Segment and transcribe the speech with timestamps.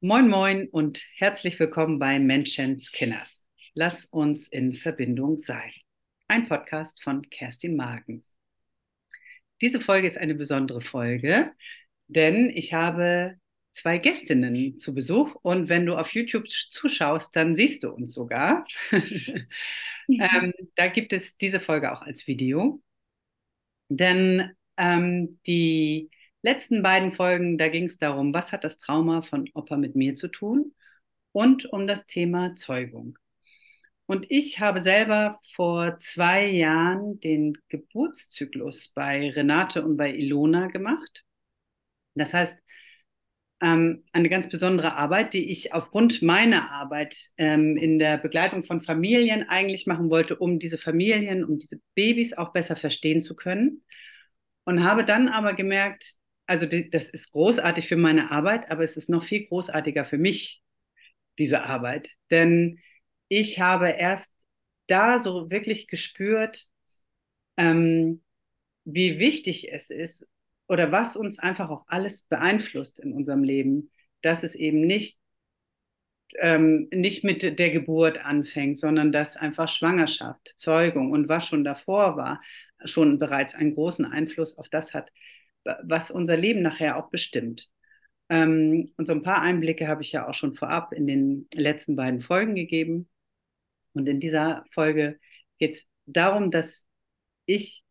[0.00, 3.44] Moin, moin und herzlich willkommen bei Menschens Kinders.
[3.74, 5.72] Lass uns in Verbindung sein.
[6.28, 8.24] Ein Podcast von Kerstin Magens.
[9.60, 11.50] Diese Folge ist eine besondere Folge,
[12.06, 13.40] denn ich habe
[13.72, 18.68] zwei Gästinnen zu Besuch und wenn du auf YouTube zuschaust, dann siehst du uns sogar.
[18.92, 22.80] ähm, da gibt es diese Folge auch als Video,
[23.88, 26.08] denn ähm, die
[26.48, 30.14] letzten beiden Folgen, da ging es darum, was hat das Trauma von Opa mit mir
[30.14, 30.74] zu tun
[31.32, 33.18] und um das Thema Zeugung.
[34.06, 41.24] Und ich habe selber vor zwei Jahren den Geburtszyklus bei Renate und bei Ilona gemacht.
[42.14, 42.56] Das heißt,
[43.60, 48.80] ähm, eine ganz besondere Arbeit, die ich aufgrund meiner Arbeit ähm, in der Begleitung von
[48.80, 53.82] Familien eigentlich machen wollte, um diese Familien, um diese Babys auch besser verstehen zu können.
[54.64, 56.17] Und habe dann aber gemerkt,
[56.48, 60.16] also die, das ist großartig für meine Arbeit, aber es ist noch viel großartiger für
[60.16, 60.62] mich,
[61.38, 62.10] diese Arbeit.
[62.30, 62.80] Denn
[63.28, 64.34] ich habe erst
[64.86, 66.66] da so wirklich gespürt,
[67.58, 68.22] ähm,
[68.84, 70.26] wie wichtig es ist
[70.68, 73.90] oder was uns einfach auch alles beeinflusst in unserem Leben,
[74.22, 75.20] dass es eben nicht,
[76.38, 82.16] ähm, nicht mit der Geburt anfängt, sondern dass einfach Schwangerschaft, Zeugung und was schon davor
[82.16, 82.40] war,
[82.84, 85.12] schon bereits einen großen Einfluss auf das hat,
[85.82, 87.68] was unser Leben nachher auch bestimmt.
[88.28, 91.96] Ähm, und so ein paar Einblicke habe ich ja auch schon vorab in den letzten
[91.96, 93.08] beiden Folgen gegeben.
[93.94, 95.18] Und in dieser Folge
[95.58, 96.86] geht es darum, dass
[97.46, 97.84] ich,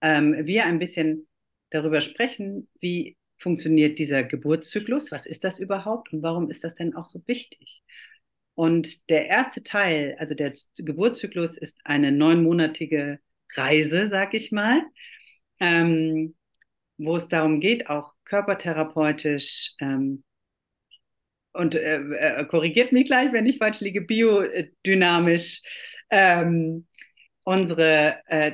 [0.00, 1.28] ähm, wir ein bisschen
[1.70, 6.94] darüber sprechen, wie funktioniert dieser Geburtszyklus, was ist das überhaupt und warum ist das denn
[6.94, 7.82] auch so wichtig?
[8.54, 13.20] Und der erste Teil, also der Geburtszyklus, ist eine neunmonatige
[13.54, 14.82] Reise, sag ich mal.
[15.60, 16.34] Ähm,
[17.00, 20.22] wo es darum geht, auch körpertherapeutisch ähm,
[21.52, 25.62] und äh, äh, korrigiert mich gleich, wenn ich falsch liege, biodynamisch
[26.10, 26.86] ähm,
[27.44, 28.52] unsere äh,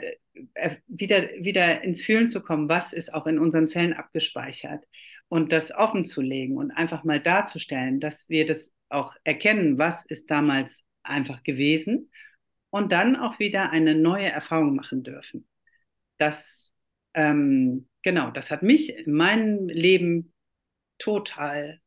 [0.54, 4.84] äh, wieder, wieder ins Fühlen zu kommen, was ist auch in unseren Zellen abgespeichert
[5.28, 10.06] und das offen zu legen und einfach mal darzustellen, dass wir das auch erkennen, was
[10.06, 12.10] ist damals einfach gewesen
[12.70, 15.48] und dann auch wieder eine neue Erfahrung machen dürfen.
[16.18, 16.65] Das
[17.16, 20.32] ähm, genau, das hat mich in meinem Leben
[20.98, 21.80] total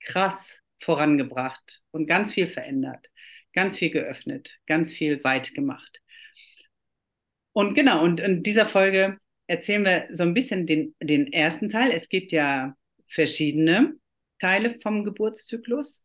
[0.00, 3.10] krass vorangebracht und ganz viel verändert,
[3.52, 6.00] ganz viel geöffnet, ganz viel weit gemacht.
[7.52, 11.90] Und genau, und in dieser Folge erzählen wir so ein bisschen den, den ersten Teil.
[11.90, 13.94] Es gibt ja verschiedene
[14.38, 16.04] Teile vom Geburtszyklus.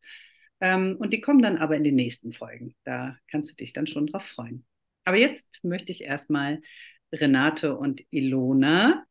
[0.61, 2.75] Ähm, und die kommen dann aber in den nächsten Folgen.
[2.83, 4.65] Da kannst du dich dann schon drauf freuen.
[5.03, 6.61] Aber jetzt möchte ich erstmal
[7.11, 9.05] Renate und Ilona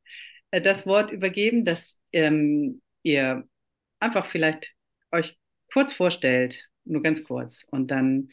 [0.51, 3.49] äh, das Wort übergeben, dass ähm, ihr
[3.99, 4.75] einfach vielleicht
[5.13, 5.39] euch
[5.73, 8.31] kurz vorstellt, nur ganz kurz, und dann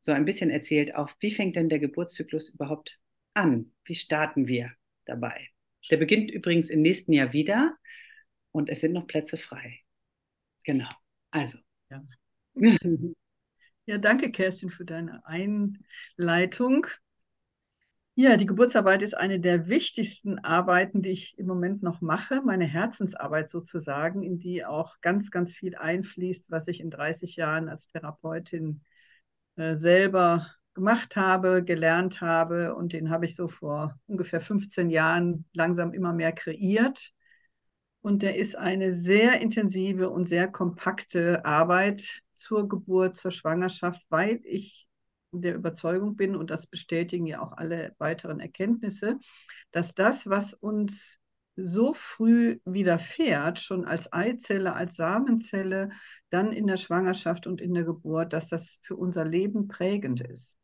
[0.00, 2.98] so ein bisschen erzählt, auch wie fängt denn der Geburtszyklus überhaupt
[3.34, 3.72] an?
[3.84, 4.72] Wie starten wir
[5.04, 5.48] dabei?
[5.90, 7.76] Der beginnt übrigens im nächsten Jahr wieder
[8.52, 9.80] und es sind noch Plätze frei.
[10.64, 10.90] Genau.
[11.30, 11.58] Also.
[11.90, 12.02] Ja.
[13.86, 16.86] ja, danke, Kerstin, für deine Einleitung.
[18.14, 22.66] Ja, die Geburtsarbeit ist eine der wichtigsten Arbeiten, die ich im Moment noch mache, meine
[22.66, 27.86] Herzensarbeit sozusagen, in die auch ganz, ganz viel einfließt, was ich in 30 Jahren als
[27.86, 28.82] Therapeutin
[29.56, 35.46] äh, selber gemacht habe, gelernt habe und den habe ich so vor ungefähr 15 Jahren
[35.52, 37.12] langsam immer mehr kreiert.
[38.02, 44.40] Und der ist eine sehr intensive und sehr kompakte Arbeit zur Geburt, zur Schwangerschaft, weil
[44.44, 44.89] ich
[45.32, 49.18] der Überzeugung bin, und das bestätigen ja auch alle weiteren Erkenntnisse,
[49.72, 51.18] dass das, was uns
[51.56, 55.90] so früh widerfährt, schon als Eizelle, als Samenzelle,
[56.30, 60.58] dann in der Schwangerschaft und in der Geburt, dass das für unser Leben prägend ist.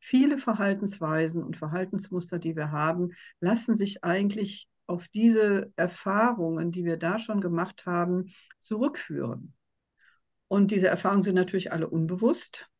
[0.00, 6.96] Viele Verhaltensweisen und Verhaltensmuster, die wir haben, lassen sich eigentlich auf diese Erfahrungen, die wir
[6.96, 9.54] da schon gemacht haben, zurückführen.
[10.46, 12.70] Und diese Erfahrungen sind natürlich alle unbewusst.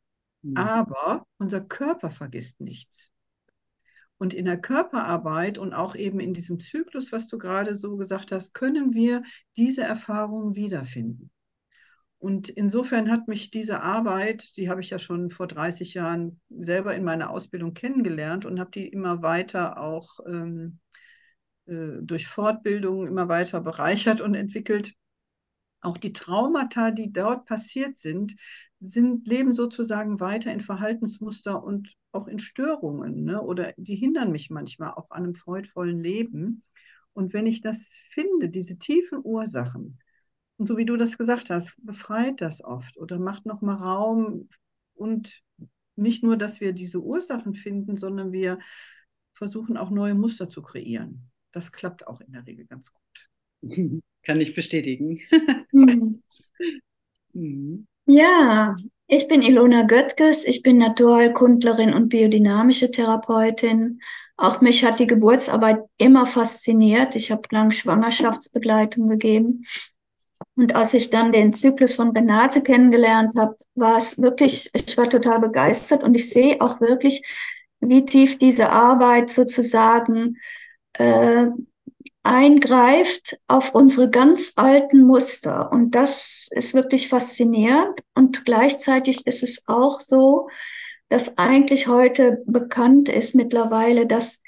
[0.43, 0.57] Mhm.
[0.57, 3.11] Aber unser Körper vergisst nichts.
[4.19, 8.33] Und in der Körperarbeit und auch eben in diesem Zyklus, was du gerade so gesagt
[8.33, 9.23] hast, können wir
[9.57, 11.31] diese Erfahrungen wiederfinden.
[12.19, 16.97] Und insofern hat mich diese Arbeit, die habe ich ja schon vor 30 Jahren selber
[16.97, 20.81] in meiner Ausbildung kennengelernt und habe die immer weiter auch ähm,
[21.67, 24.95] äh, durch Fortbildung immer weiter bereichert und entwickelt.
[25.81, 28.35] Auch die Traumata, die dort passiert sind,
[28.81, 33.43] sind, leben sozusagen weiter in Verhaltensmuster und auch in Störungen ne?
[33.43, 36.63] oder die hindern mich manchmal auch an einem freudvollen Leben.
[37.13, 39.99] Und wenn ich das finde, diese tiefen Ursachen,
[40.57, 44.49] Und so wie du das gesagt hast, befreit das oft oder macht nochmal Raum
[44.95, 45.43] und
[45.97, 48.59] nicht nur, dass wir diese Ursachen finden, sondern wir
[49.35, 51.31] versuchen auch neue Muster zu kreieren.
[51.53, 53.31] Das klappt auch in der Regel ganz gut.
[54.23, 55.21] Kann ich bestätigen.
[55.73, 56.23] mhm.
[58.11, 58.75] Ja,
[59.07, 64.01] ich bin Ilona Göttges, ich bin Naturheilkundlerin und biodynamische Therapeutin.
[64.39, 67.17] Auch mich hat die Geburtsarbeit immer fasziniert.
[67.17, 69.65] Ich habe lang Schwangerschaftsbegleitung gegeben.
[70.57, 75.11] Und als ich dann den Zyklus von Renate kennengelernt habe, war es wirklich, ich war
[75.11, 77.23] total begeistert und ich sehe auch wirklich,
[77.81, 80.39] wie tief diese Arbeit sozusagen
[80.95, 81.49] äh,
[82.29, 85.73] eingreift auf unsere ganz alten Muster.
[85.73, 88.01] Und das ist wirklich faszinierend.
[88.15, 90.49] Und gleichzeitig ist es auch so,
[91.09, 94.43] dass eigentlich heute bekannt ist mittlerweile, dass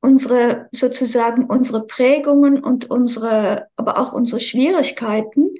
[0.00, 5.54] unsere sozusagen unsere Prägungen und unsere, aber auch unsere Schwierigkeiten,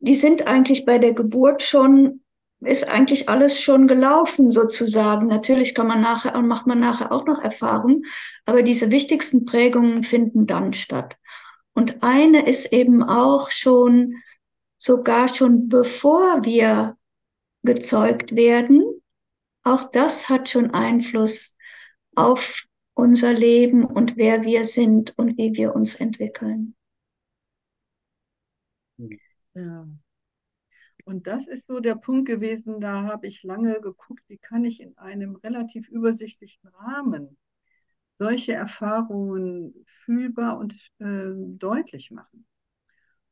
[0.00, 2.22] die sind eigentlich bei der Geburt schon
[2.60, 5.26] ist eigentlich alles schon gelaufen sozusagen.
[5.28, 8.04] Natürlich kann man nachher und macht man nachher auch noch Erfahrungen,
[8.46, 11.16] aber diese wichtigsten Prägungen finden dann statt.
[11.74, 14.14] Und eine ist eben auch schon
[14.78, 16.96] sogar schon bevor wir
[17.62, 18.82] gezeugt werden.
[19.62, 21.56] Auch das hat schon Einfluss
[22.16, 22.64] auf
[22.94, 26.74] unser Leben und wer wir sind und wie wir uns entwickeln.
[29.54, 29.86] Ja.
[31.08, 34.82] Und das ist so der Punkt gewesen, da habe ich lange geguckt, wie kann ich
[34.82, 37.38] in einem relativ übersichtlichen Rahmen
[38.18, 42.46] solche Erfahrungen fühlbar und äh, deutlich machen.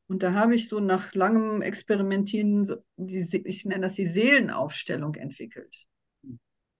[0.07, 5.13] Und da habe ich so nach langem Experimentieren, so die, ich nenne das die Seelenaufstellung
[5.13, 5.77] entwickelt,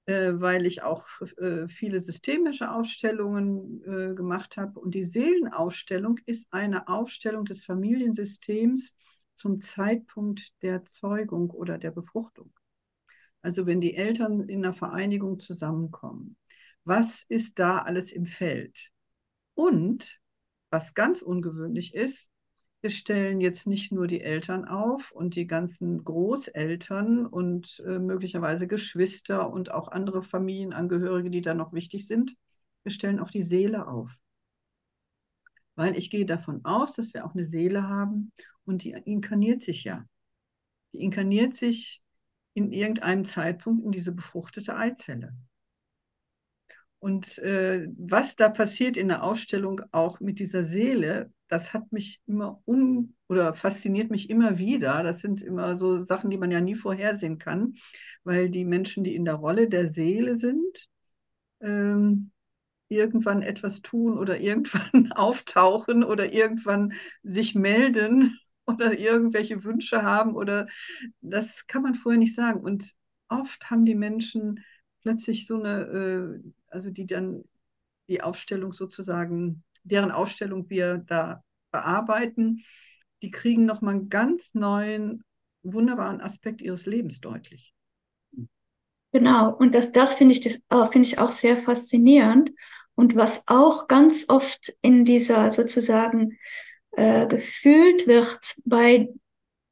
[0.07, 1.05] äh, weil ich auch
[1.37, 4.79] äh, viele systemische Aufstellungen äh, gemacht habe.
[4.79, 8.95] Und die Seelenaufstellung ist eine Aufstellung des Familiensystems
[9.37, 12.51] zum Zeitpunkt der Zeugung oder der Befruchtung.
[13.41, 16.35] Also wenn die Eltern in einer Vereinigung zusammenkommen,
[16.83, 18.91] was ist da alles im Feld?
[19.53, 20.19] Und
[20.69, 22.29] was ganz ungewöhnlich ist,
[22.81, 28.67] wir stellen jetzt nicht nur die Eltern auf und die ganzen Großeltern und äh, möglicherweise
[28.67, 32.35] Geschwister und auch andere Familienangehörige, die da noch wichtig sind.
[32.83, 34.11] Wir stellen auch die Seele auf.
[35.75, 38.31] Weil ich gehe davon aus, dass wir auch eine Seele haben
[38.67, 40.05] und die inkarniert sich ja.
[40.93, 42.01] Die inkarniert sich
[42.53, 45.33] in irgendeinem Zeitpunkt in diese befruchtete Eizelle.
[46.99, 52.21] Und äh, was da passiert in der Ausstellung auch mit dieser Seele, das hat mich
[52.25, 55.03] immer un oder fasziniert mich immer wieder.
[55.03, 57.75] Das sind immer so Sachen, die man ja nie vorhersehen kann,
[58.23, 60.89] weil die Menschen, die in der Rolle der Seele sind,
[61.61, 62.31] ähm,
[62.89, 68.37] irgendwann etwas tun oder irgendwann auftauchen oder irgendwann sich melden
[68.67, 70.67] oder irgendwelche Wünsche haben oder
[71.21, 72.61] das kann man vorher nicht sagen.
[72.61, 72.93] Und
[73.29, 74.63] oft haben die Menschen
[75.01, 77.43] plötzlich so eine, äh, also die dann
[78.09, 82.63] die Aufstellung sozusagen, deren Aufstellung wir da bearbeiten,
[83.21, 85.23] die kriegen nochmal einen ganz neuen,
[85.63, 87.73] wunderbaren Aspekt ihres Lebens deutlich.
[89.11, 92.51] Genau, und das, das finde ich, äh, find ich auch sehr faszinierend.
[92.95, 96.37] Und was auch ganz oft in dieser sozusagen
[96.97, 99.09] äh, gefühlt wird bei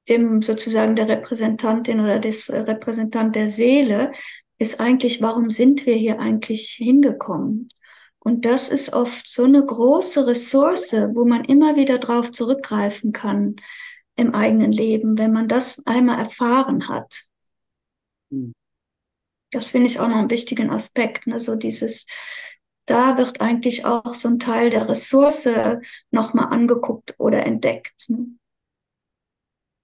[0.07, 4.11] dem sozusagen der Repräsentantin oder des äh, Repräsentant der Seele,
[4.59, 7.69] ist eigentlich, warum sind wir hier eigentlich hingekommen?
[8.19, 13.55] Und das ist oft so eine große Ressource, wo man immer wieder drauf zurückgreifen kann
[14.15, 17.25] im eigenen Leben, wenn man das einmal erfahren hat.
[18.31, 18.53] Hm.
[19.51, 21.27] Das finde ich auch noch einen wichtigen Aspekt.
[21.27, 21.39] Ne?
[21.39, 22.05] So dieses,
[22.85, 25.47] da wird eigentlich auch so ein Teil der Ressource
[26.11, 28.09] nochmal angeguckt oder entdeckt.
[28.09, 28.27] Ne?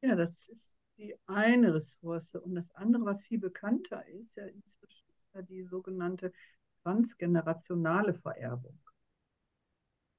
[0.01, 2.35] Ja, das ist die eine Ressource.
[2.35, 6.31] Und das andere, was viel bekannter ist, ja inzwischen ist ja die sogenannte
[6.83, 8.77] transgenerationale Vererbung.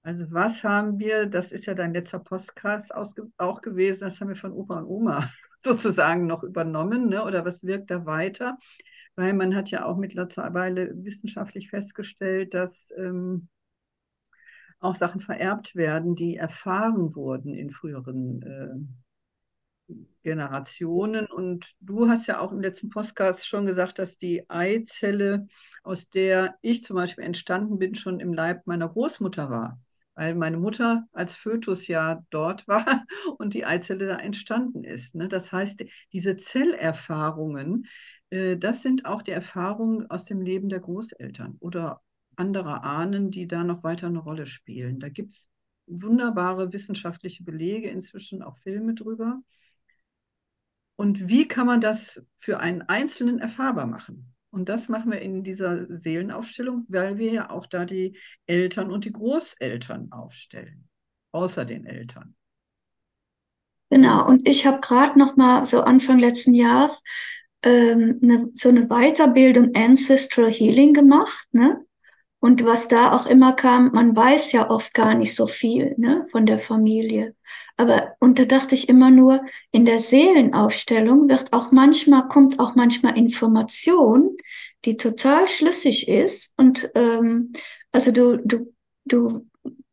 [0.04, 4.36] Also was haben wir, das ist ja dein letzter Podcast auch gewesen, das haben wir
[4.36, 7.24] von Opa und Oma sozusagen noch übernommen, ne?
[7.24, 8.58] oder was wirkt da weiter?
[9.16, 13.48] Weil man hat ja auch mittlerweile wissenschaftlich festgestellt, dass ähm,
[14.80, 18.42] auch Sachen vererbt werden, die erfahren wurden in früheren
[19.88, 21.26] äh, Generationen.
[21.26, 25.46] Und du hast ja auch im letzten Podcast schon gesagt, dass die Eizelle,
[25.82, 29.78] aus der ich zum Beispiel entstanden bin, schon im Leib meiner Großmutter war
[30.14, 33.04] weil meine Mutter als Fötus ja dort war
[33.38, 35.14] und die Eizelle da entstanden ist.
[35.14, 35.28] Ne?
[35.28, 37.86] Das heißt, diese Zellerfahrungen,
[38.32, 42.00] das sind auch die Erfahrungen aus dem Leben der Großeltern oder
[42.36, 45.00] anderer Ahnen, die da noch weiter eine Rolle spielen.
[45.00, 45.50] Da gibt es
[45.86, 49.42] wunderbare wissenschaftliche Belege inzwischen, auch Filme drüber.
[50.96, 54.34] Und wie kann man das für einen Einzelnen erfahrbar machen?
[54.50, 59.04] Und das machen wir in dieser Seelenaufstellung, weil wir ja auch da die Eltern und
[59.04, 60.88] die Großeltern aufstellen,
[61.32, 62.34] außer den Eltern.
[63.90, 67.02] Genau, und ich habe gerade noch mal so Anfang letzten Jahres
[67.62, 71.84] ähm, ne, so eine Weiterbildung Ancestral Healing gemacht, ne?
[72.40, 76.26] Und was da auch immer kam, man weiß ja oft gar nicht so viel ne,
[76.32, 77.36] von der Familie.
[77.76, 82.74] Aber und da dachte ich immer nur, in der Seelenaufstellung wird auch manchmal, kommt auch
[82.74, 84.36] manchmal Information,
[84.84, 86.54] die total schlüssig ist.
[86.56, 87.52] Und ähm,
[87.92, 89.46] also du, du, du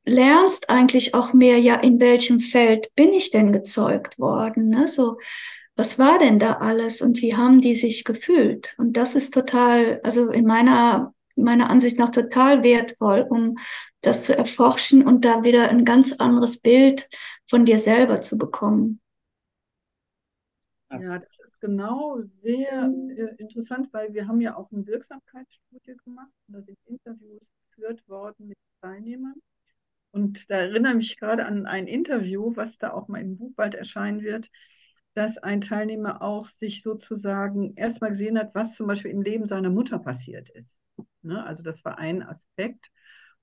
[0.06, 4.70] lernst eigentlich auch mehr, ja, in welchem Feld bin ich denn gezeugt worden?
[4.70, 4.88] Ne?
[4.88, 5.18] So,
[5.80, 8.76] was war denn da alles und wie haben die sich gefühlt?
[8.78, 13.58] Und das ist total, also in meiner meiner Ansicht nach total wertvoll, um
[14.02, 17.10] das zu erforschen und da wieder ein ganz anderes Bild
[17.48, 19.00] von dir selber zu bekommen.
[20.92, 26.32] Ja, das ist genau sehr äh, interessant, weil wir haben ja auch eine Wirksamkeitsstudie gemacht
[26.48, 29.36] und da sind Interviews geführt worden mit Teilnehmern.
[30.12, 33.54] Und da erinnere ich mich gerade an ein Interview, was da auch mal im Buch
[33.56, 34.50] bald erscheinen wird,
[35.20, 39.70] dass ein Teilnehmer auch sich sozusagen erstmal gesehen hat, was zum Beispiel im Leben seiner
[39.70, 40.78] Mutter passiert ist.
[41.24, 41.46] Ne?
[41.46, 42.90] Also das war ein Aspekt.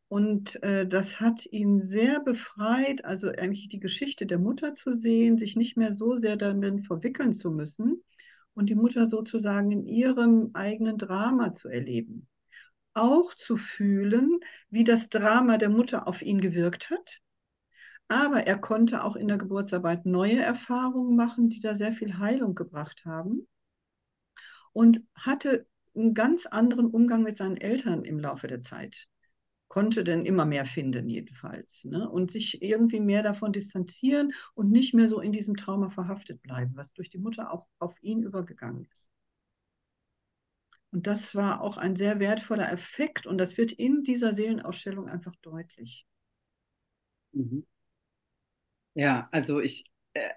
[0.09, 5.37] Und äh, das hat ihn sehr befreit, also eigentlich die Geschichte der Mutter zu sehen,
[5.37, 8.02] sich nicht mehr so sehr darin verwickeln zu müssen
[8.54, 12.26] und die Mutter sozusagen in ihrem eigenen Drama zu erleben.
[12.95, 14.40] Auch zu fühlen,
[14.71, 17.21] wie das Drama der Mutter auf ihn gewirkt hat.
[18.08, 22.54] Aber er konnte auch in der Geburtsarbeit neue Erfahrungen machen, die da sehr viel Heilung
[22.54, 23.46] gebracht haben.
[24.72, 29.08] Und hatte einen ganz anderen Umgang mit seinen Eltern im Laufe der Zeit.
[29.68, 31.84] Konnte denn immer mehr finden, jedenfalls.
[31.84, 32.08] Ne?
[32.08, 36.72] Und sich irgendwie mehr davon distanzieren und nicht mehr so in diesem Trauma verhaftet bleiben,
[36.76, 39.08] was durch die Mutter auch auf ihn übergegangen ist.
[40.90, 45.36] Und das war auch ein sehr wertvoller Effekt und das wird in dieser Seelenausstellung einfach
[45.42, 46.06] deutlich.
[47.32, 47.62] Mhm.
[48.97, 49.85] Ja, also ich,
[50.15, 50.31] äh,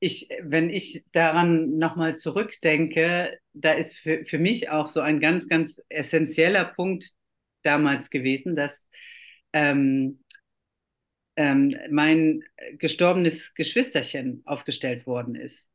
[0.00, 5.46] ich, wenn ich daran nochmal zurückdenke, da ist für, für mich auch so ein ganz,
[5.48, 7.04] ganz essentieller Punkt
[7.62, 8.86] damals gewesen, dass
[9.52, 10.24] ähm,
[11.36, 12.42] ähm, mein
[12.78, 15.68] gestorbenes Geschwisterchen aufgestellt worden ist.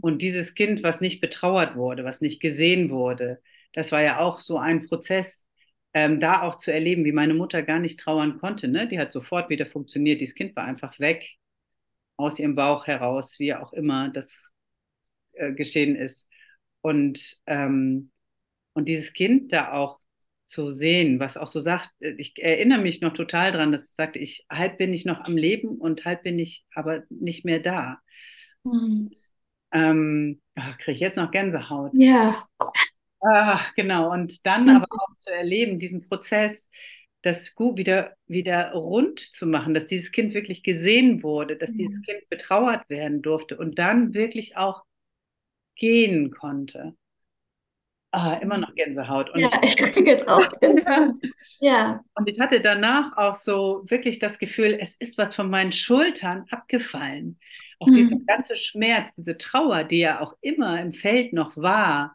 [0.00, 4.38] Und dieses Kind, was nicht betrauert wurde, was nicht gesehen wurde, das war ja auch
[4.38, 5.44] so ein Prozess,
[5.94, 8.68] ähm, da auch zu erleben, wie meine Mutter gar nicht trauern konnte.
[8.68, 8.86] Ne?
[8.86, 11.36] Die hat sofort wieder funktioniert, dieses Kind war einfach weg
[12.16, 14.52] aus ihrem Bauch heraus, wie auch immer das
[15.32, 16.28] äh, geschehen ist.
[16.80, 18.10] Und, ähm,
[18.74, 19.98] und dieses Kind da auch
[20.44, 23.94] zu sehen, was auch so sagt, äh, ich erinnere mich noch total dran, dass es
[23.94, 27.60] sagte, ich halb bin ich noch am Leben und halb bin ich aber nicht mehr
[27.60, 27.98] da.
[28.64, 29.10] Mhm.
[29.72, 31.92] Ähm, oh, Kriege ich jetzt noch Gänsehaut.
[31.94, 32.46] Ja.
[33.20, 34.12] Ah, genau.
[34.12, 34.76] Und dann mhm.
[34.76, 36.68] aber auch zu erleben, diesen Prozess,
[37.22, 41.78] das wieder, wieder rund zu machen, dass dieses Kind wirklich gesehen wurde, dass mhm.
[41.78, 44.82] dieses Kind betrauert werden durfte und dann wirklich auch
[45.76, 46.94] gehen konnte.
[48.10, 49.30] Ah, immer noch Gänsehaut.
[49.30, 51.14] Und ja, ich kriege jetzt auch Gänsehaut.
[51.60, 52.04] ja.
[52.14, 56.44] Und ich hatte danach auch so wirklich das Gefühl, es ist was von meinen Schultern
[56.50, 57.38] abgefallen.
[57.78, 57.94] Auch mhm.
[57.94, 62.14] dieser ganze Schmerz, diese Trauer, die ja auch immer im Feld noch war,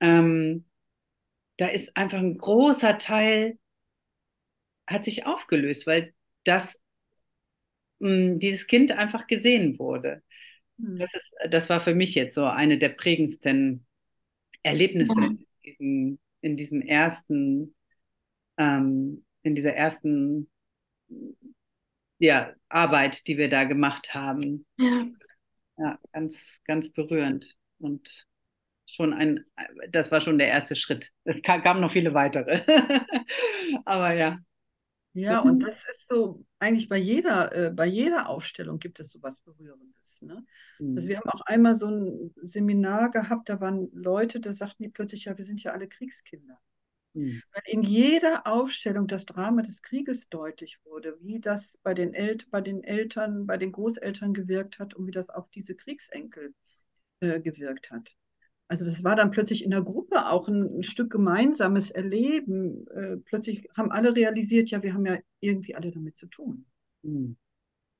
[0.00, 0.66] ähm,
[1.56, 3.58] da ist einfach ein großer Teil
[4.86, 6.14] hat sich aufgelöst, weil
[6.44, 6.80] das,
[7.98, 10.22] mh, hm, dieses Kind einfach gesehen wurde.
[10.78, 10.98] Mhm.
[10.98, 13.86] Das, ist, das war für mich jetzt so eine der prägendsten
[14.62, 15.46] Erlebnisse mhm.
[15.62, 17.74] in, diesem, in diesem ersten,
[18.58, 20.50] ähm, in dieser ersten
[22.18, 24.66] ja, Arbeit, die wir da gemacht haben.
[24.78, 25.06] Ja.
[25.78, 27.56] ja, ganz, ganz berührend.
[27.78, 28.26] Und
[28.86, 29.44] schon ein,
[29.90, 31.10] das war schon der erste Schritt.
[31.24, 32.62] Es kamen noch viele weitere.
[33.84, 34.38] Aber ja.
[35.16, 35.48] Ja, so.
[35.48, 39.40] und das ist so, eigentlich bei jeder, äh, bei jeder Aufstellung gibt es so was
[39.40, 40.20] Berührendes.
[40.20, 40.44] Ne?
[40.78, 40.96] Mhm.
[40.96, 44.90] Also wir haben auch einmal so ein Seminar gehabt, da waren Leute, da sagten die
[44.90, 46.58] plötzlich, ja, wir sind ja alle Kriegskinder.
[47.14, 47.40] Mhm.
[47.52, 52.36] Weil in jeder Aufstellung das Drama des Krieges deutlich wurde, wie das bei den, El
[52.50, 56.54] bei den Eltern, bei den Großeltern gewirkt hat und wie das auf diese Kriegsenkel
[57.20, 58.14] äh, gewirkt hat.
[58.68, 62.86] Also das war dann plötzlich in der Gruppe auch ein, ein Stück gemeinsames Erleben.
[62.88, 66.66] Äh, plötzlich haben alle realisiert, ja, wir haben ja irgendwie alle damit zu tun.
[67.02, 67.36] Mhm.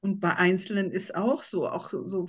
[0.00, 2.28] Und bei Einzelnen ist auch so, auch so, so,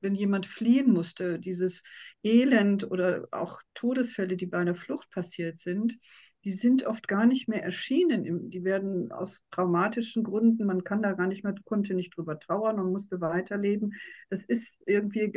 [0.00, 1.82] wenn jemand fliehen musste, dieses
[2.22, 5.98] Elend oder auch Todesfälle, die bei einer Flucht passiert sind,
[6.44, 8.50] die sind oft gar nicht mehr erschienen.
[8.50, 12.78] Die werden aus traumatischen Gründen, man kann da gar nicht mehr, konnte nicht drüber trauern
[12.78, 13.94] und musste weiterleben.
[14.30, 15.32] Das ist irgendwie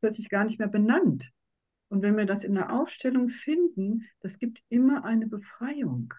[0.00, 1.30] plötzlich gar nicht mehr benannt.
[1.90, 6.14] Und wenn wir das in der Aufstellung finden, das gibt immer eine Befreiung,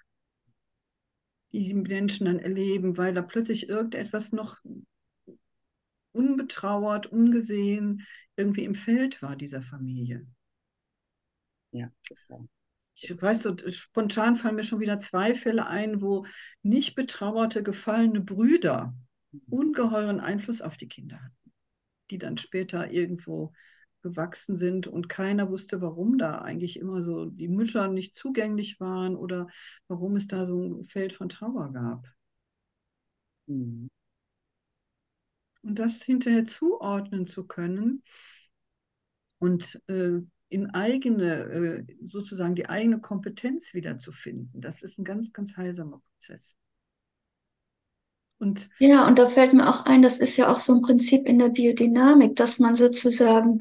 [1.53, 4.59] die die Menschen dann erleben, weil da plötzlich irgendetwas noch
[6.11, 10.27] unbetrauert, ungesehen irgendwie im Feld war dieser Familie.
[11.71, 11.89] Ja,
[12.95, 16.25] ich weiß, so, spontan fallen mir schon wieder zwei Fälle ein, wo
[16.63, 18.93] nicht betrauerte, gefallene Brüder
[19.31, 19.41] mhm.
[19.49, 21.53] ungeheuren Einfluss auf die Kinder hatten,
[22.09, 23.53] die dann später irgendwo
[24.01, 29.15] gewachsen sind und keiner wusste, warum da eigentlich immer so die Mütter nicht zugänglich waren
[29.15, 29.47] oder
[29.87, 32.07] warum es da so ein Feld von Trauer gab.
[33.47, 33.89] Mhm.
[35.63, 38.03] Und das hinterher zuordnen zu können
[39.39, 44.59] und äh, in eigene, äh, sozusagen die eigene Kompetenz wiederzufinden.
[44.59, 46.55] Das ist ein ganz, ganz heilsamer Prozess.
[48.41, 51.27] Und ja, und da fällt mir auch ein, das ist ja auch so ein Prinzip
[51.27, 53.59] in der Biodynamik, dass man sozusagen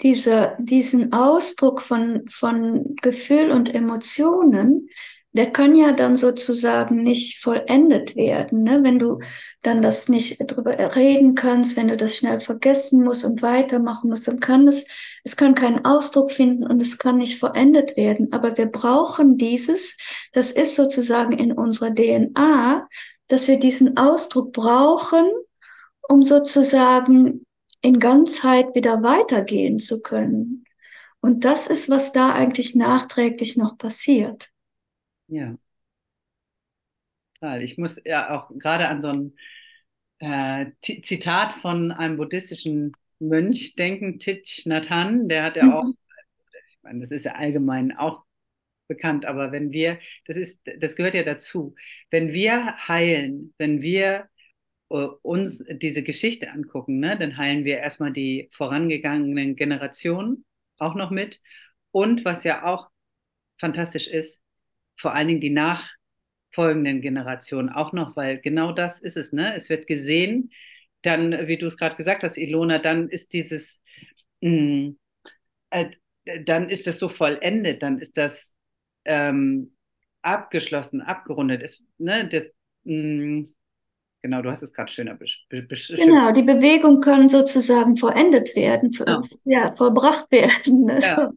[0.00, 4.88] diese, diesen Ausdruck von, von Gefühl und Emotionen
[5.36, 8.80] der kann ja dann sozusagen nicht vollendet werden, ne?
[8.82, 9.20] wenn du
[9.62, 14.28] dann das nicht drüber reden kannst, wenn du das schnell vergessen musst und weitermachen musst,
[14.28, 14.86] dann kann es,
[15.24, 18.32] es kann keinen Ausdruck finden und es kann nicht vollendet werden.
[18.32, 19.96] Aber wir brauchen dieses,
[20.32, 22.88] das ist sozusagen in unserer DNA,
[23.28, 25.30] dass wir diesen Ausdruck brauchen,
[26.08, 27.44] um sozusagen
[27.82, 30.64] in Ganzheit wieder weitergehen zu können.
[31.20, 34.50] Und das ist, was da eigentlich nachträglich noch passiert.
[35.28, 35.56] Ja.
[37.60, 39.36] Ich muss ja auch gerade an so ein
[40.18, 45.96] äh, Zitat von einem buddhistischen Mönch denken, Thich Nhat Hanh, der hat ja auch, mhm.
[46.68, 48.25] ich meine, das ist ja allgemein auch
[48.86, 51.74] bekannt, aber wenn wir, das ist, das gehört ja dazu,
[52.10, 54.28] wenn wir heilen, wenn wir
[54.90, 60.44] uh, uns diese Geschichte angucken, ne, dann heilen wir erstmal die vorangegangenen Generationen
[60.78, 61.40] auch noch mit.
[61.90, 62.88] Und was ja auch
[63.58, 64.42] fantastisch ist,
[64.98, 69.54] vor allen Dingen die nachfolgenden Generationen auch noch, weil genau das ist es, ne?
[69.54, 70.52] Es wird gesehen,
[71.02, 73.80] dann, wie du es gerade gesagt hast, Ilona, dann ist dieses,
[74.40, 74.98] mh, mm,
[75.70, 75.90] äh,
[76.44, 78.55] dann ist das so vollendet, dann ist das
[79.06, 79.72] ähm,
[80.22, 81.62] abgeschlossen, abgerundet.
[81.62, 83.54] Ist, ne, das, mh, mm,
[84.22, 85.68] genau, du hast es gerade schöner beschrieben.
[85.96, 90.82] Genau, die Bewegung kann sozusagen vollendet werden, ja, ja vollbracht werden.
[90.82, 91.00] Ne?
[91.00, 91.30] Ja.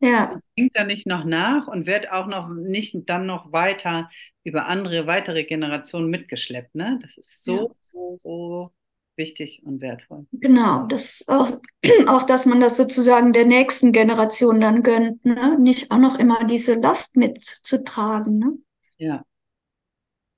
[0.00, 0.38] Ja.
[0.58, 4.10] Denkt da nicht noch nach und wird auch noch nicht dann noch weiter
[4.42, 6.74] über andere, weitere Generationen mitgeschleppt.
[6.74, 6.98] Ne?
[7.00, 7.74] Das ist so, ja.
[7.80, 8.72] so, so
[9.16, 10.26] wichtig und wertvoll.
[10.32, 11.60] Genau, das auch,
[12.06, 15.58] auch, dass man das sozusagen der nächsten Generation dann gönnt, ne?
[15.58, 18.38] nicht auch noch immer diese Last mitzutragen.
[18.38, 18.58] Ne?
[18.98, 19.24] Ja.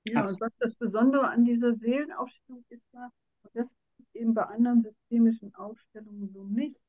[0.05, 0.41] Ja, Absolut.
[0.41, 5.53] und was das Besondere an dieser Seelenaufstellung ist, und das ist eben bei anderen systemischen
[5.55, 6.79] Aufstellungen so nicht,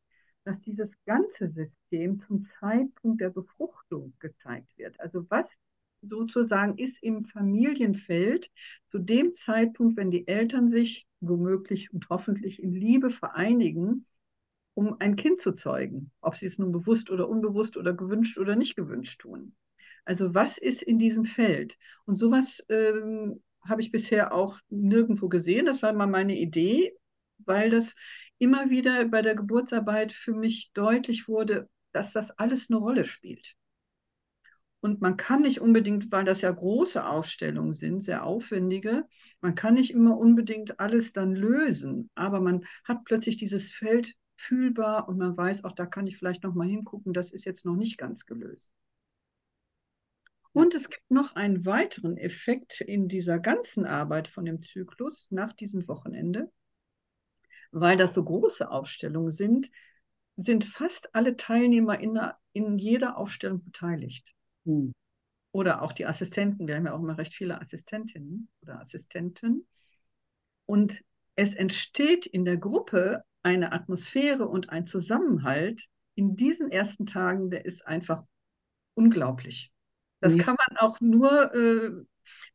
[0.44, 4.98] dass dieses ganze System zum Zeitpunkt der Befruchtung gezeigt wird.
[5.00, 5.46] Also was
[6.02, 8.50] sozusagen ist im Familienfeld
[8.90, 14.06] zu dem Zeitpunkt, wenn die Eltern sich womöglich und hoffentlich in Liebe vereinigen,
[14.74, 18.54] um ein Kind zu zeugen, ob sie es nun bewusst oder unbewusst oder gewünscht oder
[18.54, 19.54] nicht gewünscht tun.
[20.04, 21.76] Also was ist in diesem Feld?
[22.06, 25.66] Und sowas ähm, habe ich bisher auch nirgendwo gesehen.
[25.66, 26.96] Das war mal meine Idee,
[27.38, 27.94] weil das
[28.38, 33.56] immer wieder bei der Geburtsarbeit für mich deutlich wurde, dass das alles eine Rolle spielt.
[34.80, 39.06] Und man kann nicht unbedingt, weil das ja große Aufstellungen sind, sehr aufwendige,
[39.40, 45.08] man kann nicht immer unbedingt alles dann lösen, aber man hat plötzlich dieses Feld fühlbar
[45.08, 47.74] und man weiß, auch da kann ich vielleicht noch mal hingucken, das ist jetzt noch
[47.74, 48.72] nicht ganz gelöst.
[50.52, 55.52] Und es gibt noch einen weiteren Effekt in dieser ganzen Arbeit von dem Zyklus nach
[55.52, 56.50] diesem Wochenende
[57.70, 59.70] weil das so große Aufstellungen sind,
[60.36, 62.18] sind fast alle Teilnehmer in,
[62.52, 64.32] in jeder Aufstellung beteiligt.
[65.52, 66.66] Oder auch die Assistenten.
[66.66, 69.66] Wir haben ja auch immer recht viele Assistentinnen oder Assistenten.
[70.66, 71.02] Und
[71.36, 77.64] es entsteht in der Gruppe eine Atmosphäre und ein Zusammenhalt in diesen ersten Tagen, der
[77.64, 78.24] ist einfach
[78.94, 79.72] unglaublich.
[80.20, 80.42] Das ja.
[80.42, 82.04] kann man auch nur äh,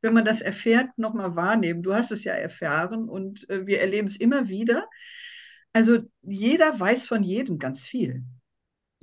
[0.01, 1.83] wenn man das erfährt, nochmal wahrnehmen.
[1.83, 4.87] Du hast es ja erfahren und äh, wir erleben es immer wieder.
[5.73, 8.23] Also jeder weiß von jedem ganz viel.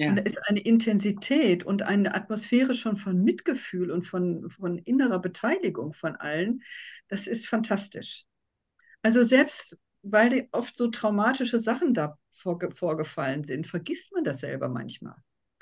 [0.00, 0.08] Ja.
[0.08, 5.18] Und da ist eine Intensität und eine Atmosphäre schon von Mitgefühl und von, von innerer
[5.18, 6.62] Beteiligung von allen.
[7.08, 8.24] Das ist fantastisch.
[9.02, 14.70] Also selbst weil oft so traumatische Sachen da vorge vorgefallen sind, vergisst man das selber
[14.70, 15.16] manchmal.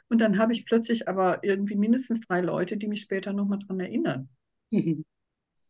[0.08, 3.80] Und dann habe ich plötzlich aber irgendwie mindestens drei Leute, die mich später nochmal dran
[3.80, 4.28] erinnern.
[4.70, 5.04] Mhm.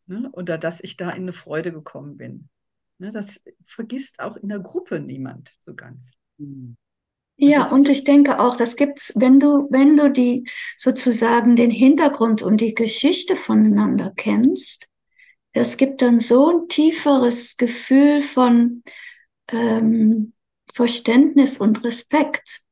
[0.04, 0.28] Ne?
[0.32, 2.50] Oder dass ich da in eine Freude gekommen bin.
[2.98, 3.12] Ne?
[3.12, 6.18] Das vergisst auch in der Gruppe niemand so ganz.
[6.36, 6.76] Mhm.
[7.40, 12.42] Ja, und ich denke auch, das gibt's, wenn du, wenn du die sozusagen den Hintergrund
[12.42, 14.88] und die Geschichte voneinander kennst,
[15.52, 18.82] das gibt dann so ein tieferes Gefühl von
[19.52, 20.32] ähm,
[20.72, 22.62] Verständnis und Respekt.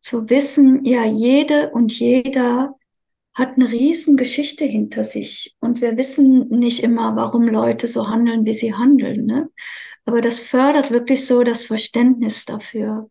[0.00, 2.74] Zu wissen, ja, jede und jeder
[3.32, 5.54] hat eine riesen Geschichte hinter sich.
[5.60, 9.24] Und wir wissen nicht immer, warum Leute so handeln, wie sie handeln.
[9.24, 9.50] Ne?
[10.04, 13.08] Aber das fördert wirklich so das Verständnis dafür.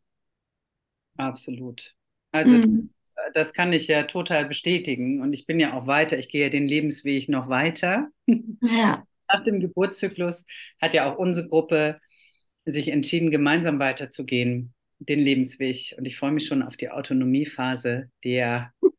[1.17, 1.93] Absolut.
[2.31, 2.61] Also mhm.
[2.63, 2.93] das,
[3.33, 5.21] das, kann ich ja total bestätigen.
[5.21, 8.09] Und ich bin ja auch weiter, ich gehe ja den Lebensweg noch weiter.
[8.61, 9.05] Ja.
[9.27, 10.45] Nach dem Geburtszyklus
[10.81, 11.99] hat ja auch unsere Gruppe
[12.65, 15.95] sich entschieden, gemeinsam weiterzugehen, den Lebensweg.
[15.97, 18.71] Und ich freue mich schon auf die Autonomiephase, der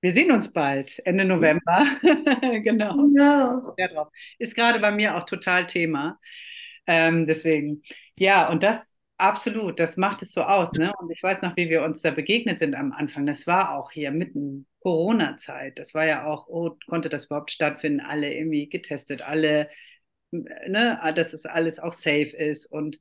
[0.00, 1.86] wir sehen uns bald, Ende November.
[2.62, 3.08] genau.
[3.16, 3.74] Ja.
[3.76, 4.08] Ja, drauf.
[4.38, 6.18] Ist gerade bei mir auch total Thema.
[6.86, 7.82] Ähm, deswegen,
[8.16, 10.72] ja, und das absolut, das macht es so aus.
[10.72, 10.92] Ne?
[10.98, 13.26] Und ich weiß noch, wie wir uns da begegnet sind am Anfang.
[13.26, 15.78] Das war auch hier mitten Corona-Zeit.
[15.78, 18.00] Das war ja auch, oh, konnte das überhaupt stattfinden?
[18.00, 19.70] Alle irgendwie getestet, alle,
[20.30, 22.66] ne, dass es alles auch safe ist.
[22.66, 22.98] Und,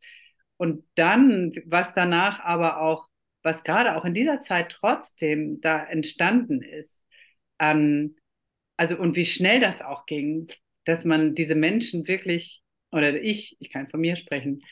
[0.58, 3.10] und dann, was danach aber auch
[3.45, 7.01] was gerade auch in dieser Zeit trotzdem da entstanden ist,
[7.60, 8.15] an,
[8.75, 10.47] also und wie schnell das auch ging,
[10.84, 14.63] dass man diese Menschen wirklich, oder ich, ich kann von mir sprechen,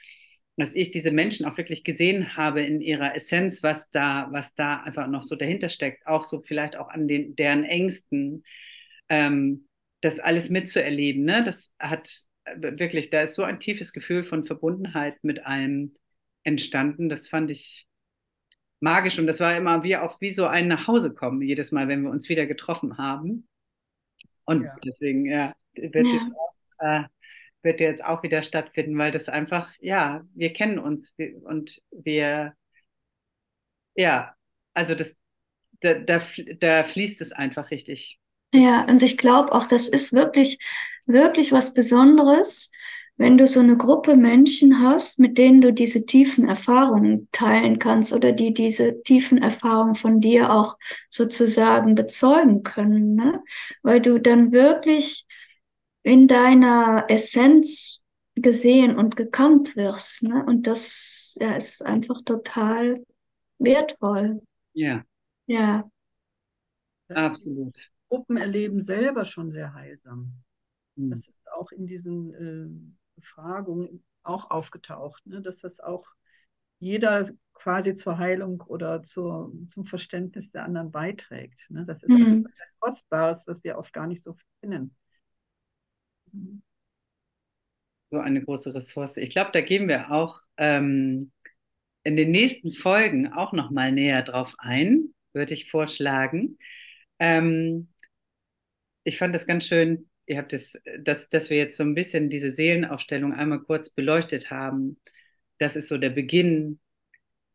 [0.56, 4.82] dass ich diese Menschen auch wirklich gesehen habe in ihrer Essenz, was da, was da
[4.82, 8.44] einfach noch so dahinter steckt, auch so vielleicht auch an den, deren Ängsten,
[9.10, 9.68] ähm,
[10.02, 11.44] das alles mitzuerleben, ne?
[11.44, 12.24] Das hat
[12.56, 15.94] wirklich, da ist so ein tiefes Gefühl von Verbundenheit mit allem
[16.44, 17.10] entstanden.
[17.10, 17.88] Das fand ich
[18.80, 22.12] magisch und das war immer wie auch wie so ein Nachhausekommen jedes Mal, wenn wir
[22.12, 23.48] uns wieder getroffen haben.
[24.46, 24.76] Und ja.
[24.84, 26.02] deswegen, ja, wird, ja.
[26.02, 27.04] Jetzt auch, äh,
[27.64, 32.54] wird jetzt auch wieder stattfinden, weil das einfach, ja, wir kennen uns und wir,
[33.96, 34.36] ja,
[34.74, 35.16] also das,
[35.82, 36.22] da, da,
[36.60, 38.20] da fließt es einfach richtig.
[38.54, 40.60] Ja, und ich glaube auch, das ist wirklich,
[41.06, 42.72] wirklich was Besonderes,
[43.18, 48.12] wenn du so eine Gruppe Menschen hast, mit denen du diese tiefen Erfahrungen teilen kannst
[48.12, 50.78] oder die diese tiefen Erfahrungen von dir auch
[51.10, 53.44] sozusagen bezeugen können, ne?
[53.84, 55.28] weil du dann wirklich
[56.04, 58.04] in deiner Essenz
[58.36, 60.24] gesehen und gekannt wirst.
[60.24, 60.44] Ne?
[60.46, 63.04] Und das ja, ist einfach total
[63.60, 64.42] wertvoll.
[64.74, 65.04] Ja.
[65.48, 65.90] Ja.
[67.10, 67.90] Absolut.
[68.10, 70.34] Gruppen erleben selber schon sehr heilsam.
[70.98, 71.12] Hm.
[71.12, 75.42] Das ist auch in diesen äh, Befragung auch aufgetaucht, ne?
[75.42, 76.08] dass das auch
[76.80, 81.66] jeder quasi zur Heilung oder zur, zum Verständnis der anderen beiträgt.
[81.70, 81.86] Ne?
[81.86, 82.46] Das ist mhm.
[82.46, 84.96] etwas Kostbares, was wir oft gar nicht so finden.
[88.12, 89.18] So eine große Ressource.
[89.18, 91.32] Ich glaube, da gehen wir auch ähm,
[92.04, 96.58] in den nächsten Folgen auch noch mal näher drauf ein, würde ich vorschlagen.
[97.20, 97.90] Ähm,
[99.04, 102.30] ich fand das ganz schön, ihr habt es, dass, dass wir jetzt so ein bisschen
[102.30, 105.00] diese Seelenaufstellung einmal kurz beleuchtet haben.
[105.58, 106.80] Das ist so der Beginn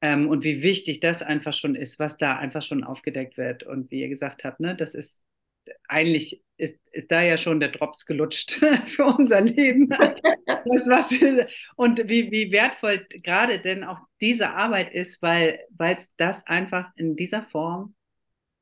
[0.00, 3.62] ähm, und wie wichtig das einfach schon ist, was da einfach schon aufgedeckt wird.
[3.62, 5.22] Und wie ihr gesagt habt, ne, das ist
[5.88, 8.52] eigentlich ist, ist da ja schon der Drops gelutscht
[8.86, 9.88] für unser Leben.
[9.88, 11.10] Das, was,
[11.76, 17.16] und wie, wie wertvoll gerade denn auch diese Arbeit ist, weil es das einfach in
[17.16, 17.94] dieser Form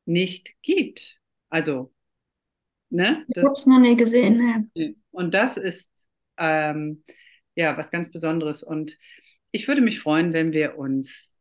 [0.05, 1.19] nicht gibt.
[1.49, 1.93] Also
[2.91, 3.25] Ne?
[3.29, 4.71] Ich habe es noch nie gesehen.
[4.75, 4.95] Ne?
[5.11, 5.91] Und das ist
[6.39, 7.05] ähm,
[7.55, 8.63] ja was ganz Besonderes.
[8.63, 8.97] Und
[9.51, 11.35] ich würde mich freuen, wenn wir uns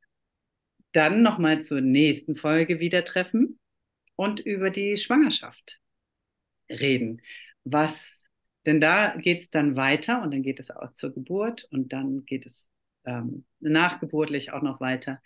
[0.91, 3.59] dann nochmal zur nächsten Folge wieder treffen
[4.15, 5.79] und über die Schwangerschaft
[6.69, 7.21] reden.
[7.63, 7.99] Was,
[8.65, 12.25] denn da geht es dann weiter und dann geht es auch zur Geburt und dann
[12.25, 12.69] geht es
[13.06, 15.21] ähm, nachgeburtlich auch noch weiter.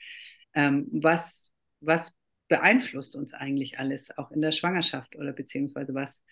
[0.54, 2.13] Ähm, was, was
[2.47, 6.23] beeinflusst uns eigentlich alles, auch in der Schwangerschaft oder beziehungsweise was,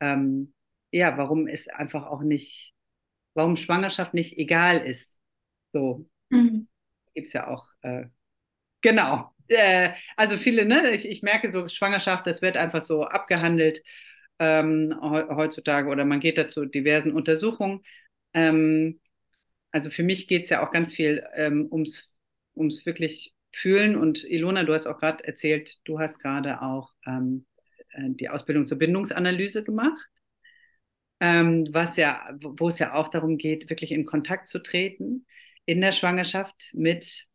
[0.00, 0.54] ähm,
[0.90, 2.74] ja, warum es einfach auch nicht,
[3.34, 5.18] warum Schwangerschaft nicht egal ist.
[5.72, 6.68] So mhm.
[7.14, 8.06] gibt es ja auch, äh,
[8.80, 9.32] genau.
[9.48, 13.82] Äh, also viele, ne, ich, ich, merke so, Schwangerschaft, das wird einfach so abgehandelt
[14.38, 17.82] ähm, heutzutage oder man geht dazu diversen Untersuchungen.
[18.32, 19.00] Ähm,
[19.70, 22.14] also für mich geht es ja auch ganz viel ähm, ums,
[22.54, 23.96] ums wirklich fühlen.
[23.96, 27.46] Und Ilona, du hast auch gerade erzählt, du hast gerade auch ähm,
[27.90, 30.06] äh, die Ausbildung zur Bindungsanalyse gemacht,
[31.20, 35.26] ähm, was ja, wo es ja auch darum geht, wirklich in Kontakt zu treten
[35.66, 37.26] in der Schwangerschaft mit,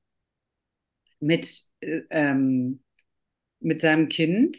[1.19, 2.81] mit äh, ähm,
[3.59, 4.57] mit seinem Kind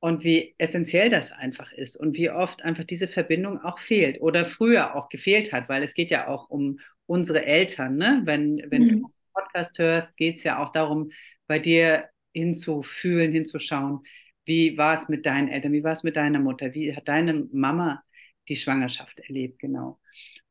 [0.00, 4.46] und wie essentiell das einfach ist und wie oft einfach diese Verbindung auch fehlt oder
[4.46, 7.96] früher auch gefehlt hat, weil es geht ja auch um unsere Eltern.
[7.96, 8.22] Ne?
[8.24, 8.88] Wenn, wenn mhm.
[8.88, 11.10] du einen Podcast hörst, geht es ja auch darum,
[11.46, 14.00] bei dir hinzufühlen, hinzuschauen,
[14.44, 17.48] wie war es mit deinen Eltern, wie war es mit deiner Mutter, wie hat deine
[17.52, 18.02] Mama
[18.48, 20.00] die Schwangerschaft erlebt, genau.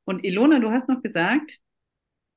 [0.04, 1.60] Und Ilona, du hast noch gesagt,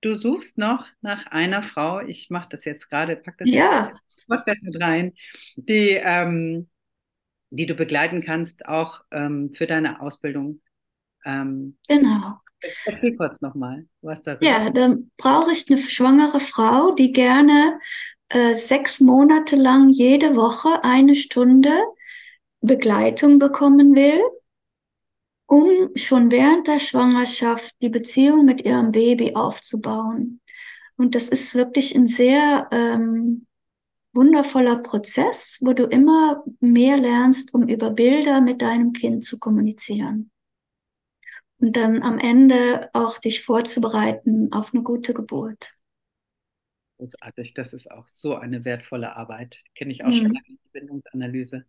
[0.00, 3.92] du suchst noch nach einer Frau, ich mache das jetzt gerade, pack das ja.
[4.26, 5.12] Podcast mit rein,
[5.56, 6.68] die, ähm,
[7.50, 10.60] die du begleiten kannst, auch ähm, für deine Ausbildung.
[11.24, 12.38] Ähm, genau.
[12.84, 14.36] Erzähl kurz nochmal, was da.
[14.40, 17.78] Ja, dann brauche ich eine schwangere Frau, die gerne
[18.28, 21.72] äh, sechs Monate lang jede Woche eine Stunde
[22.60, 24.20] Begleitung bekommen will,
[25.46, 30.40] um schon während der Schwangerschaft die Beziehung mit ihrem Baby aufzubauen.
[30.96, 33.46] Und das ist wirklich ein sehr ähm,
[34.12, 40.30] wundervoller Prozess, wo du immer mehr lernst, um über Bilder mit deinem Kind zu kommunizieren.
[41.58, 45.74] Und dann am Ende auch dich vorzubereiten auf eine gute Geburt.
[46.96, 49.58] Großartig, das ist auch so eine wertvolle Arbeit.
[49.74, 50.14] Kenne ich auch mhm.
[50.14, 51.64] schon lange, die Bindungsanalyse.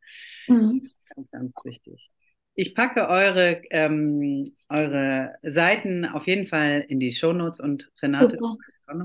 [0.47, 0.89] Mhm.
[1.15, 2.11] Ganz, ganz wichtig.
[2.53, 8.37] Ich packe eure, ähm, eure Seiten auf jeden Fall in die Shownotes und Renate.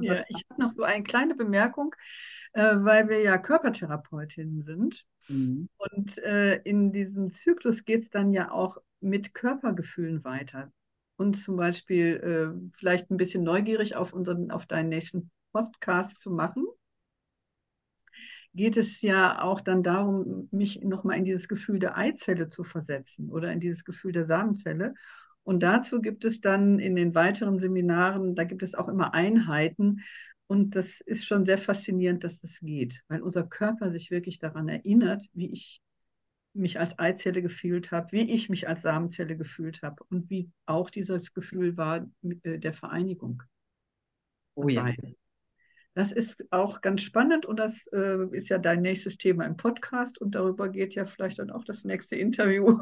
[0.00, 1.94] Ja, ich habe noch so eine kleine Bemerkung,
[2.56, 5.04] weil wir ja Körpertherapeutinnen sind.
[5.28, 5.68] Mhm.
[5.76, 10.72] Und äh, in diesem Zyklus geht es dann ja auch mit Körpergefühlen weiter.
[11.16, 16.30] Und zum Beispiel äh, vielleicht ein bisschen neugierig auf, unseren, auf deinen nächsten Podcast zu
[16.30, 16.66] machen,
[18.54, 23.30] geht es ja auch dann darum, mich nochmal in dieses Gefühl der Eizelle zu versetzen
[23.30, 24.94] oder in dieses Gefühl der Samenzelle.
[25.42, 30.00] Und dazu gibt es dann in den weiteren Seminaren, da gibt es auch immer Einheiten.
[30.48, 34.68] Und das ist schon sehr faszinierend, dass das geht, weil unser Körper sich wirklich daran
[34.68, 35.82] erinnert, wie ich
[36.56, 40.90] mich als Eizelle gefühlt habe, wie ich mich als Samenzelle gefühlt habe und wie auch
[40.90, 42.08] dieses Gefühl war
[42.42, 43.42] äh, der Vereinigung.
[44.54, 44.92] Oh ja.
[45.94, 50.20] Das ist auch ganz spannend und das äh, ist ja dein nächstes Thema im Podcast
[50.20, 52.80] und darüber geht ja vielleicht dann auch das nächste Interview.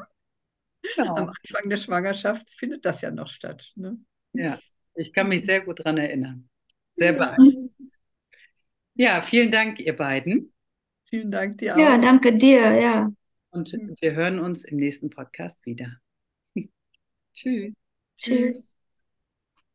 [0.96, 1.14] Genau.
[1.14, 3.72] Am Anfang der Schwangerschaft findet das ja noch statt.
[3.76, 3.98] Ne?
[4.34, 4.58] Ja,
[4.94, 6.48] ich kann mich sehr gut daran erinnern.
[6.96, 7.72] Sehr beeindruckend.
[8.94, 10.52] Ja, vielen Dank, ihr beiden.
[11.08, 11.80] Vielen Dank dir auch.
[11.80, 13.12] Ja, danke dir, ja.
[13.50, 15.98] Und wir hören uns im nächsten Podcast wieder.
[17.32, 17.72] Tschüss.
[18.18, 18.73] Tschüss.